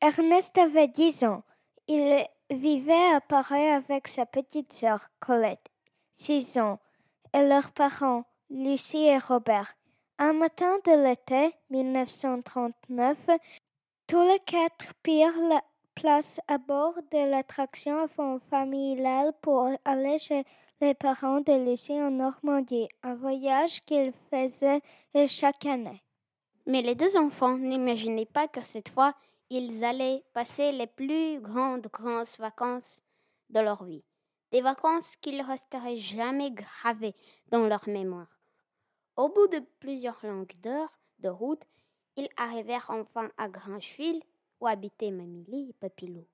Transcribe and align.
Ernest 0.00 0.56
avait 0.58 0.86
dix 0.86 1.24
ans. 1.24 1.42
Il 1.88 2.24
vivait 2.50 3.14
à 3.14 3.20
Paris 3.20 3.68
avec 3.68 4.06
sa 4.06 4.26
petite 4.26 4.72
sœur 4.72 5.08
Colette, 5.18 5.66
six 6.12 6.56
ans, 6.58 6.78
et 7.34 7.42
leurs 7.42 7.72
parents, 7.72 8.24
Lucie 8.48 9.06
et 9.06 9.18
Robert. 9.18 9.74
Un 10.18 10.32
matin 10.34 10.78
de 10.84 10.92
l'été 10.92 11.52
1939, 11.70 13.16
tous 14.06 14.22
les 14.22 14.38
quatre 14.46 14.94
prirent 15.02 15.40
la 15.48 15.62
place 15.94 16.40
à 16.46 16.58
bord 16.58 16.94
de 17.10 17.30
l'attraction 17.30 18.08
familiale 18.50 19.32
pour 19.42 19.68
aller 19.84 20.18
chez 20.18 20.44
les 20.80 20.94
parents 20.94 21.40
de 21.40 21.52
Lucie 21.52 22.00
en 22.00 22.12
Normandie, 22.12 22.88
un 23.02 23.16
voyage 23.16 23.84
qu'ils 23.84 24.12
faisaient 24.30 24.80
chaque 25.26 25.66
année. 25.66 26.02
Mais 26.66 26.82
les 26.82 26.94
deux 26.94 27.16
enfants 27.16 27.58
n'imaginaient 27.58 28.26
pas 28.26 28.46
que 28.46 28.62
cette 28.62 28.90
fois, 28.90 29.14
ils 29.50 29.84
allaient 29.84 30.24
passer 30.32 30.72
les 30.72 30.86
plus 30.86 31.40
grandes, 31.40 31.86
grandes 31.88 32.26
vacances 32.38 33.02
de 33.50 33.60
leur 33.60 33.84
vie. 33.84 34.04
Des 34.50 34.60
vacances 34.60 35.16
qui 35.16 35.32
ne 35.32 35.44
resteraient 35.44 35.96
jamais 35.96 36.50
gravées 36.50 37.14
dans 37.48 37.66
leur 37.66 37.88
mémoire. 37.88 38.40
Au 39.16 39.28
bout 39.28 39.48
de 39.48 39.60
plusieurs 39.80 40.18
longues 40.22 40.54
heures 40.66 40.98
de 41.18 41.28
route, 41.28 41.62
ils 42.16 42.28
arrivèrent 42.36 42.90
enfin 42.90 43.30
à 43.36 43.48
Grancheville, 43.48 44.22
où 44.60 44.66
habitaient 44.66 45.10
Mamie 45.10 45.70
et 45.70 45.72
Papilou. 45.74 46.26